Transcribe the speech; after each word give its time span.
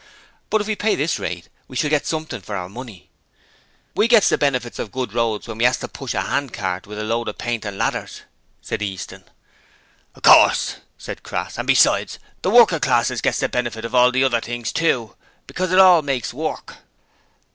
But 0.49 0.61
if 0.61 0.65
we 0.65 0.75
pay 0.75 0.95
this 0.95 1.19
rate 1.19 1.47
we 1.67 1.75
shall 1.75 1.91
get 1.91 2.07
something 2.07 2.41
for 2.41 2.55
our 2.55 2.67
money.' 2.67 3.11
'We 3.93 4.07
gets 4.07 4.29
the 4.29 4.37
benefit 4.39 4.79
of 4.79 4.87
the 4.87 4.91
good 4.91 5.13
roads 5.13 5.47
when 5.47 5.59
we 5.59 5.65
'as 5.67 5.77
to 5.77 5.87
push 5.87 6.15
a 6.15 6.17
'andcart 6.21 6.87
with 6.87 6.97
a 6.97 7.03
load 7.03 7.29
o' 7.29 7.33
paint 7.33 7.65
and 7.65 7.77
ladders,' 7.77 8.23
said 8.63 8.81
Easton. 8.81 9.23
'Of 10.15 10.23
course,' 10.23 10.77
said 10.97 11.21
Crass, 11.21 11.59
'and 11.59 11.67
besides, 11.67 12.17
the 12.41 12.49
workin' 12.49 12.79
class 12.79 13.11
gets 13.21 13.41
the 13.41 13.47
benefit 13.47 13.85
of 13.85 13.93
all 13.93 14.11
the 14.11 14.23
other 14.23 14.41
things 14.41 14.71
too, 14.71 15.15
because 15.45 15.71
it 15.71 15.77
all 15.77 16.01
makes 16.01 16.33
work.' 16.33 16.77